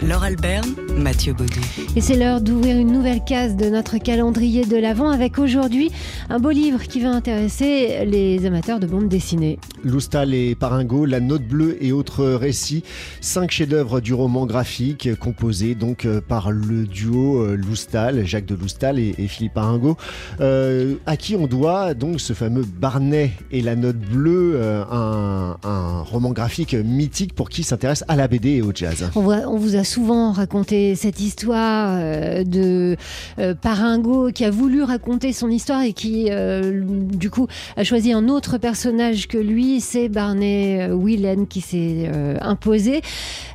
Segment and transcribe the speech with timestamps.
[0.00, 1.60] Laure Alberne, Mathieu Baudou.
[1.96, 5.90] Et c'est l'heure d'ouvrir une nouvelle case de notre calendrier de l'Avent avec aujourd'hui
[6.30, 9.58] un beau livre qui va intéresser les amateurs de bande dessinée.
[9.84, 12.84] Loustal et Paringo, La Note Bleue et autres récits,
[13.20, 18.54] cinq chefs-d'œuvre du roman graphique composés donc euh, par le duo euh, Loustal, Jacques de
[18.54, 19.96] Loustal et, Philippe Paringo,
[20.40, 25.56] euh, à qui on doit donc ce fameux Barnet et La Note Bleue, un,
[26.02, 29.10] roman graphique mythique pour qui s'intéresse à la BD et au jazz.
[29.14, 32.96] On, voit, on vous a souvent raconté cette histoire euh, de
[33.38, 37.46] euh, Paringo qui a voulu raconter son histoire et qui, euh, du coup,
[37.76, 39.80] a choisi un autre personnage que lui.
[39.80, 42.10] C'est Barney Whelan qui s'est
[42.40, 43.00] imposé,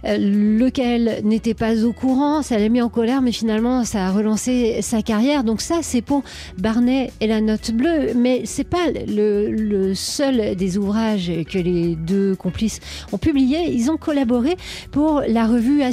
[0.04, 2.42] lequel n'était pas au courant.
[2.42, 5.44] Ça l'a mis en colère, mais finalement, ça a relancé sa carrière.
[5.44, 6.24] Donc ça, c'est pour
[6.58, 8.14] Barney et la note bleue.
[8.16, 12.80] Mais c'est pas le, seul des ouvrages que les deux complices
[13.12, 13.72] ont publié.
[13.72, 14.56] Ils ont collaboré
[14.92, 15.92] pour la revue à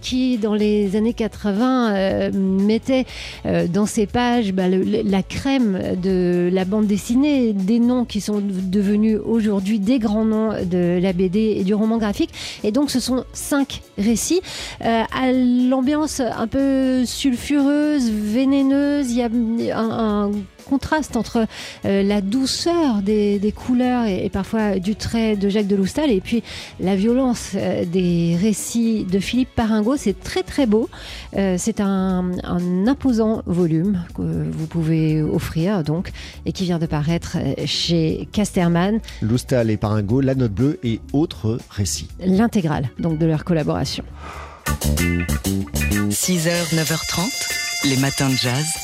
[0.00, 3.06] qui, dans les années 80, euh, mettait
[3.46, 8.42] euh, dans ses pages bah, la crème de la bande dessinée, des noms qui sont
[8.42, 12.30] devenus aujourd'hui des grands noms de la BD et du roman graphique.
[12.62, 14.42] Et donc, ce sont cinq récits
[14.84, 19.10] euh, à l'ambiance un peu sulfureuse, vénéneuse.
[19.10, 20.30] Il y a un
[20.64, 21.46] contraste entre
[21.84, 26.42] euh, la douceur des, couleurs et, parfois du trait de Jacques de Loustal et puis
[26.80, 29.96] la violence euh, des récits de Philippe Paringo.
[29.96, 30.88] C'est très très beau.
[31.36, 32.32] Euh, c'est un,
[32.86, 36.12] imposant volume que vous pouvez offrir donc
[36.46, 39.00] et qui vient de paraître chez Casterman.
[39.22, 42.08] Loustal et Paringo, La Note Bleue et autres récits.
[42.20, 44.04] L'intégrale donc de leur collaboration.
[46.10, 48.83] 6h, 9h30, les matins de jazz.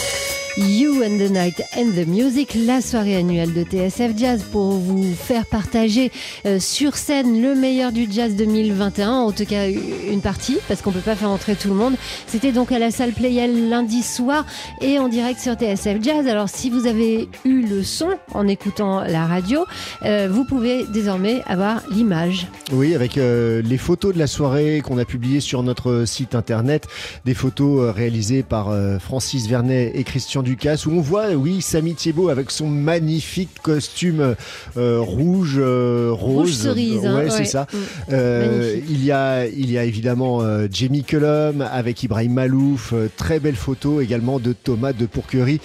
[0.67, 5.13] You and the Night and the Music, la soirée annuelle de TSF Jazz pour vous
[5.15, 6.11] faire partager
[6.45, 10.91] euh, sur scène le meilleur du jazz 2021, en tout cas une partie, parce qu'on
[10.91, 11.95] peut pas faire entrer tout le monde.
[12.27, 14.45] C'était donc à la salle Playel lundi soir
[14.81, 16.27] et en direct sur TSF Jazz.
[16.27, 19.65] Alors si vous avez eu le son en écoutant la radio,
[20.03, 22.47] euh, vous pouvez désormais avoir l'image.
[22.71, 26.87] Oui, avec euh, les photos de la soirée qu'on a publiées sur notre site internet,
[27.25, 28.69] des photos réalisées par
[28.99, 34.35] Francis Vernet et Christian Ducasse, où on voit, oui, Samy Thiebaud avec son magnifique costume
[34.75, 36.51] euh, rouge, euh, rose.
[36.53, 37.67] cerise, hein, ouais, c'est ça.
[37.71, 37.77] Mm.
[38.11, 43.55] Euh, il, y a, il y a évidemment Jamie Cullum avec Ibrahim Malouf, très belle
[43.55, 45.61] photo également de Thomas de Pourquerie.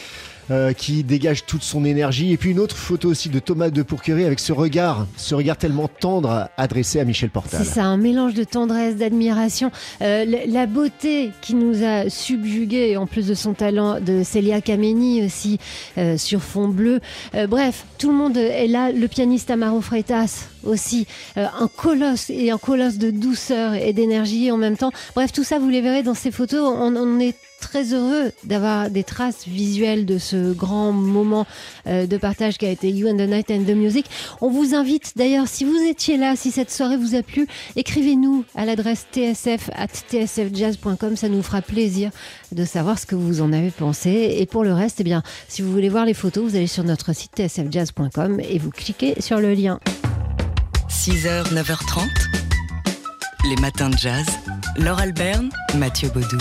[0.53, 2.33] Euh, qui dégage toute son énergie.
[2.33, 5.57] Et puis une autre photo aussi de Thomas de Pourquerie avec ce regard, ce regard
[5.57, 7.65] tellement tendre adressé à Michel Portal.
[7.65, 9.73] C'est ça, un mélange de tendresse, d'admiration.
[10.03, 15.27] Euh, la beauté qui nous a subjugués, en plus de son talent, de Celia Kameni
[15.27, 15.59] aussi,
[15.99, 17.01] euh, sur fond bleu.
[17.49, 18.93] bref, tout le monde est là.
[18.93, 24.59] Le pianiste Amaro Freitas aussi, un colosse et un colosse de douceur et d'énergie en
[24.59, 24.93] même temps.
[25.17, 26.73] Bref, tout ça, vous les verrez dans ces photos.
[26.79, 31.47] On, on est très heureux d'avoir des traces visuelles de ce grand moment
[31.87, 34.07] euh, de partage qui a été You and the Night and the Music.
[34.41, 37.47] On vous invite d'ailleurs, si vous étiez là, si cette soirée vous a plu,
[37.77, 41.17] écrivez-nous à l'adresse tsf at tsfjazz.com.
[41.17, 42.11] Ça nous fera plaisir
[42.53, 44.37] de savoir ce que vous en avez pensé.
[44.39, 46.85] Et pour le reste, eh bien, si vous voulez voir les photos, vous allez sur
[46.85, 49.81] notre site tsfjazz.com et vous cliquez sur le lien.
[50.89, 52.09] 6h, 9h30,
[53.49, 54.27] les matins de jazz.
[54.79, 56.39] Laure Alberne, Mathieu Baudou.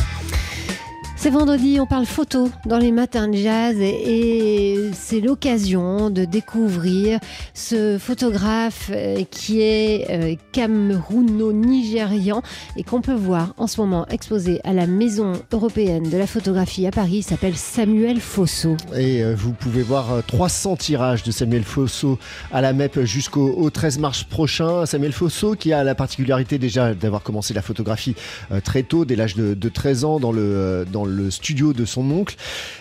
[1.25, 7.19] C'est vendredi, on parle photo dans les matins de jazz et, c'est l'occasion de découvrir
[7.56, 12.44] ce photographe euh, qui est euh, camerouno-nigérian
[12.78, 16.85] et qu'on peut voir en ce moment exposé à la Maison européenne de la photographie
[16.85, 17.18] à Paris.
[17.18, 18.78] Il s'appelle Samuel Fosso.
[18.96, 22.19] Et euh, vous pouvez voir 300 tirages de Samuel Fosso
[22.52, 24.85] à la MEP jusqu'au 13 mars prochain.
[24.85, 28.16] Samuel Fosso qui a la particularité déjà d'avoir commencé la photographie
[28.64, 32.09] très tôt, dès l'âge de, 13 ans dans le, dans le le studio de son
[32.12, 32.36] oncle,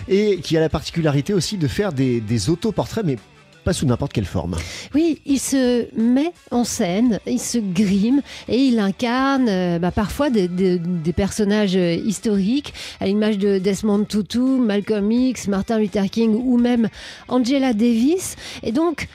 [0.09, 3.17] et qui a la particularité aussi de faire des, autoportraits, mais
[3.65, 4.57] pas sous n'importe quelle forme.
[4.95, 10.28] Oui, il se met en scène, il se grime et il incarne euh, bah, parfois
[10.28, 10.78] des,
[11.16, 16.91] personnages historiques, à l'image de Desmond Tutu, Malcolm X, Martin Luther King ou même
[17.28, 18.37] Angela Davis.
[18.63, 19.09] Et donc,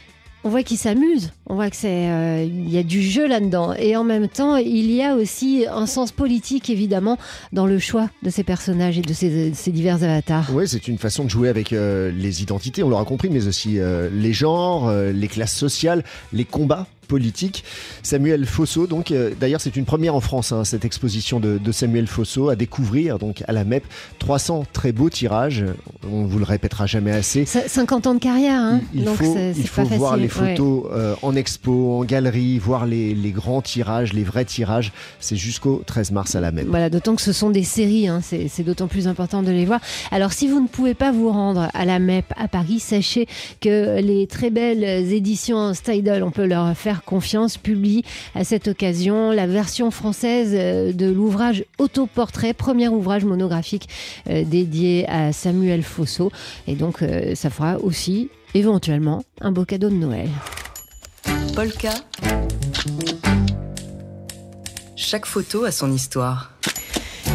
[0.43, 3.73] on voit qu'il s'amuse, on voit que c'est, euh, il y a du jeu là-dedans,
[3.73, 7.17] et en même temps, il y a aussi un sens politique évidemment
[7.51, 10.49] dans le choix de ces personnages et de ces, divers avatars.
[10.53, 13.79] Oui, c'est une façon de jouer avec euh, les identités, on l'aura compris, mais aussi
[13.79, 16.03] euh, les genres, les classes sociales,
[16.33, 17.65] les combats politique.
[18.03, 22.07] Samuel Fosso, donc euh, d'ailleurs c'est une première en France, hein, cette exposition de, Samuel
[22.07, 23.83] Fosso à découvrir donc à la MEP.
[24.19, 25.65] 300 très beaux tirages,
[26.09, 27.45] on vous le répétera jamais assez.
[27.45, 28.81] 50 ans de carrière, hein.
[28.93, 33.15] il, donc faut, il faut voir les photos euh, en expo, en galerie, voir les,
[33.31, 34.91] grands tirages, les vrais tirages.
[35.19, 36.67] C'est jusqu'au 13 mars à la MEP.
[36.67, 39.81] Voilà, d'autant que ce sont des séries, hein, c'est d'autant plus important de les voir.
[40.11, 43.27] Alors si vous ne pouvez pas vous rendre à la MEP à Paris, sachez
[43.61, 48.03] que les très belles éditions Stydle, on peut leur faire confiance, publient
[48.35, 53.89] à cette occasion la version française euh, de l'ouvrage Autoportrait, premier ouvrage monographique
[54.29, 56.31] euh, dédié à Samuel Fosso.
[56.67, 60.29] Et donc euh, ça fera aussi éventuellement un beau cadeau de Noël.
[61.55, 61.93] Polka.
[64.95, 66.58] Chaque photo a son histoire.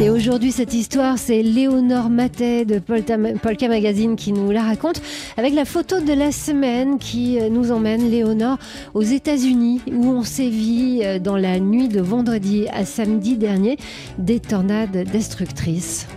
[0.01, 5.01] Et aujourd'hui, cette histoire, c'est Léonore Matet de Polka Magazine qui nous la raconte
[5.37, 8.57] avec la photo de la semaine qui euh, nous emmène, Léonore,
[8.93, 13.77] aux États-Unis où on sévit euh, dans la nuit de vendredi à samedi dernier
[14.17, 16.07] des tornades destructrices.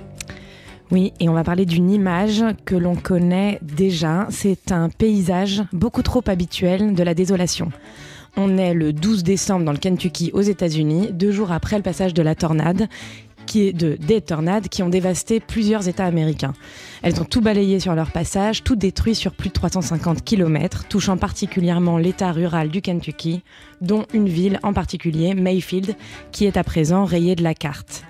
[0.91, 4.27] Oui, et on va parler d'une image que l'on connaît déjà.
[4.31, 7.71] C'est un paysage beaucoup trop habituel de la désolation.
[8.37, 12.15] On est le 12 décembre dans le Kentucky aux États-Unis, deux jours après le passage
[12.15, 12.89] de la tornade,
[13.57, 16.53] de des tornades qui ont dévasté plusieurs États américains.
[17.03, 21.17] Elles ont tout balayé sur leur passage, tout détruit sur plus de 350 km, touchant
[21.17, 23.43] particulièrement l'État rural du Kentucky,
[23.81, 25.97] dont une ville en particulier, Mayfield,
[26.33, 28.05] qui est à présent rayée de la carte.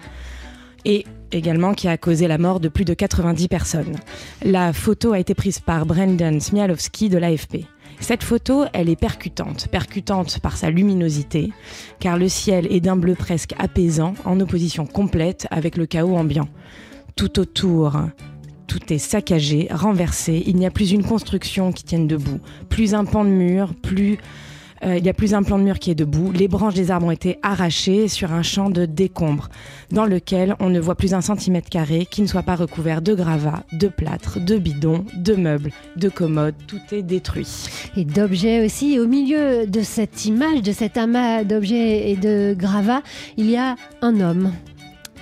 [1.33, 3.97] Également qui a causé la mort de plus de 90 personnes.
[4.45, 7.67] La photo a été prise par Brendan Smialowski de l'AFP.
[8.01, 11.53] Cette photo, elle est percutante, percutante par sa luminosité,
[11.99, 16.49] car le ciel est d'un bleu presque apaisant, en opposition complète avec le chaos ambiant.
[17.17, 17.97] Tout autour,
[18.69, 22.39] tout est saccagé, renversé, il n'y a plus une construction qui tienne debout,
[22.69, 24.19] plus un pan de mur, plus
[24.85, 26.33] il y a plus un plan de mur qui est debout.
[26.33, 29.49] Les branches des arbres ont été arrachées sur un champ de décombres,
[29.91, 33.15] dans lequel on ne voit plus un centimètre carré qui ne soit pas recouvert de
[33.15, 36.55] gravats, de plâtre, de bidons, de meubles, de commodes.
[36.67, 37.49] Tout est détruit.
[37.97, 38.99] Et d'objets aussi.
[38.99, 43.03] Au milieu de cette image, de cet amas d'objets et de gravats,
[43.37, 44.53] il y a un homme.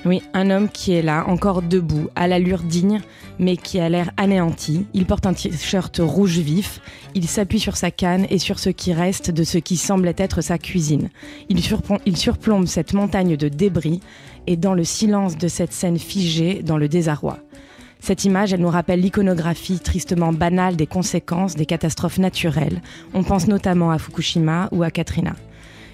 [0.06, 3.00] Oui, un homme qui est là, encore debout, à l'allure digne,
[3.40, 4.86] mais qui a l'air anéanti.
[4.94, 6.80] Il porte un t-shirt rouge vif,
[7.16, 10.42] il s'appuie sur sa canne et sur ce qui reste de ce qui semblait être
[10.42, 11.10] sa cuisine.
[11.48, 14.00] Il, surplombe cette montagne de débris
[14.46, 17.38] et dans le silence de cette scène figée, dans le désarroi.
[17.98, 22.80] Cette image, elle nous rappelle l'iconographie tristement banale des conséquences des catastrophes naturelles.
[23.12, 25.34] On pense notamment à Fukushima ou à Katrina.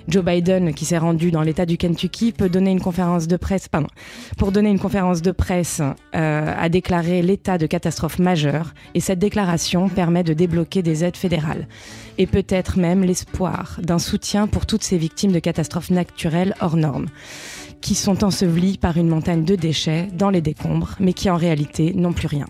[0.08, 3.68] Joe Biden, qui s'est rendu dans l'État du Kentucky, peut donner une conférence de presse,
[4.36, 5.80] pour donner une conférence de presse,
[6.14, 11.16] euh, a déclaré l'état de catastrophe majeure, et cette déclaration permet de débloquer des aides
[11.16, 11.68] fédérales,
[12.18, 17.08] et peut-être même l'espoir d'un soutien pour toutes ces victimes de catastrophes naturelles hors normes
[17.82, 21.92] qui sont ensevelies par une montagne de déchets dans les décombres, mais qui en réalité
[21.92, 22.46] n'ont plus rien.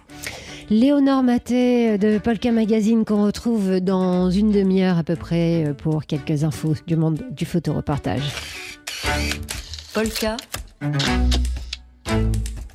[0.70, 6.04] Léonore Maté de Polka Magazine qu'on retrouve dans une demi-heure à peu près euh, pour
[6.06, 8.22] quelques infos du monde du photoreportage.
[9.92, 10.36] Polka.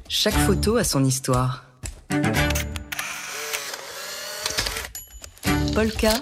[0.08, 1.66] Chaque photo a son histoire.
[5.74, 6.14] Polka.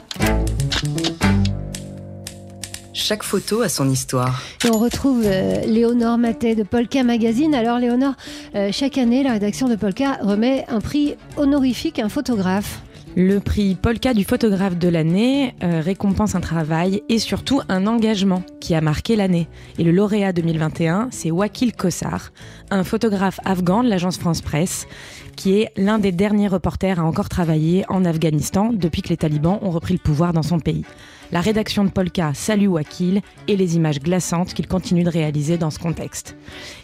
[3.07, 4.41] Chaque photo a son histoire.
[4.65, 7.53] Et on retrouve euh, Léonore Matet de Polka Magazine.
[7.53, 8.15] Alors Léonore,
[8.55, 12.81] euh, chaque année, la rédaction de Polka remet un prix honorifique à un photographe.
[13.15, 18.41] Le prix Polka du photographe de l'année euh, récompense un travail et surtout un engagement
[18.59, 19.47] qui a marqué l'année.
[19.77, 22.31] Et le lauréat 2021, c'est Wakil Kossar,
[22.71, 24.88] un photographe afghan de l'agence France Presse,
[25.35, 29.59] qui est l'un des derniers reporters à encore travailler en Afghanistan depuis que les talibans
[29.62, 30.85] ont repris le pouvoir dans son pays.
[31.32, 35.72] La rédaction de Polka salue Wakil et les images glaçantes qu'il continue de réaliser dans
[35.72, 36.36] ce contexte.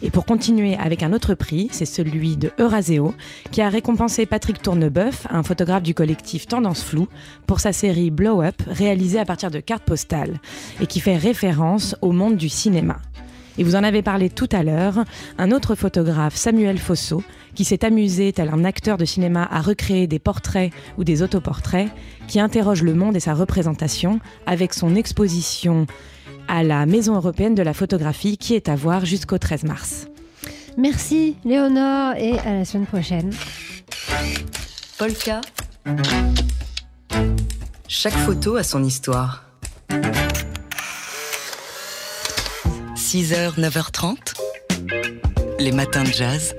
[0.01, 3.13] Et pour continuer avec un autre prix, c'est celui de Euraseo,
[3.51, 7.07] qui a récompensé Patrick Tournebeuf, un photographe du collectif Tendance Flou,
[7.45, 10.39] pour sa série Blow Up, réalisée à partir de cartes postales,
[10.81, 12.97] et qui fait référence au monde du cinéma.
[13.57, 15.03] Et vous en avez parlé tout à l'heure,
[15.37, 20.07] un autre photographe, Samuel Fosso, qui s'est amusé, tel un acteur de cinéma, à recréer
[20.07, 21.89] des portraits ou des autoportraits,
[22.27, 25.85] qui interroge le monde et sa représentation avec son exposition
[26.47, 30.07] à la Maison européenne de la photographie qui est à voir jusqu'au 13 mars.
[30.77, 33.31] Merci Léonore et à la semaine prochaine.
[34.97, 35.41] Polka.
[37.87, 39.43] Chaque photo a son histoire.
[43.11, 44.15] 6h, 9h30.
[45.59, 46.55] Les matins de jazz.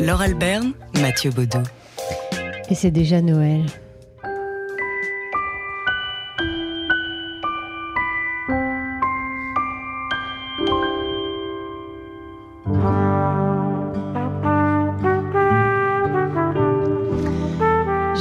[0.00, 1.62] Laure Alberne, Mathieu Baudou.
[2.70, 3.66] Et c'est déjà Noël.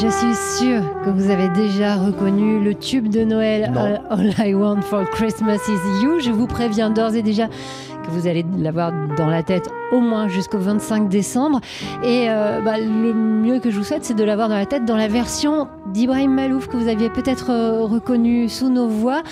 [0.07, 3.99] Je suis sûre que vous avez déjà reconnu le tube de Noël Non.
[4.09, 6.21] All I Want for Christmas is You.
[6.21, 10.27] Je vous préviens d'ores et déjà que vous allez l'avoir dans la tête au moins
[10.27, 11.61] jusqu'au 25 décembre.
[12.03, 14.85] Et euh, bah, le mieux que je vous souhaite, c'est de l'avoir dans la tête
[14.85, 19.23] dans la version d'Ibrahim Malouf que vous aviez peut-être euh, reconnu sous nos voix.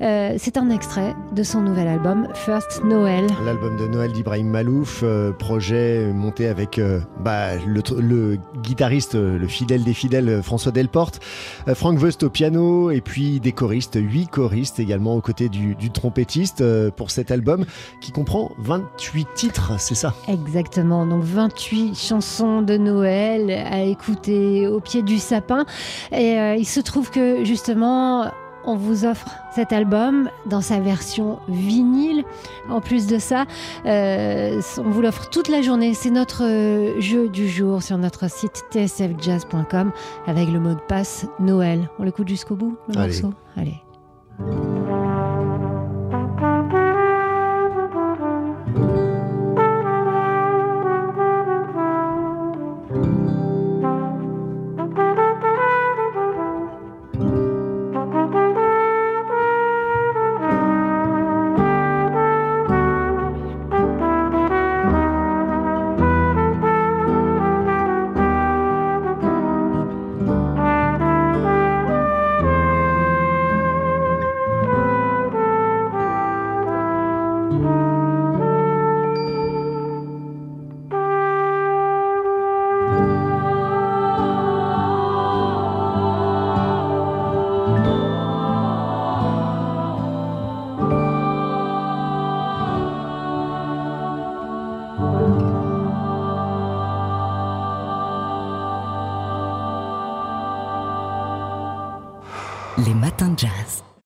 [0.00, 3.26] Euh, c'est un extrait de son nouvel album First Noël.
[3.44, 5.04] L'album de Noël d'Ibrahim Malouf,
[5.38, 6.80] projet monté avec
[7.20, 11.20] bah, le, guitariste, le fidèle des fidèles, François Delporte,
[11.74, 16.64] Franck Wust au piano, et puis des choristes, huit choristes également aux côtés du, trompettiste
[16.90, 17.64] pour cet album
[18.00, 24.80] qui comprend 28 titres, c'est ça Exactement, donc 28 chansons de Noël à écouter au
[24.80, 25.64] pied du sapin.
[26.10, 28.26] Et euh, il se trouve que justement,
[28.64, 32.24] on vous offre cet album dans sa version vinyle.
[32.68, 33.44] En plus de ça,
[33.86, 35.94] euh, on vous l'offre toute la journée.
[35.94, 39.92] C'est notre euh, jeu du jour sur notre site tsfjazz.com
[40.26, 41.88] avec le mot de passe Noël.
[42.00, 43.20] On l'écoute jusqu'au bout, le Allez.
[43.22, 43.34] morceau?
[43.56, 44.81] Allez.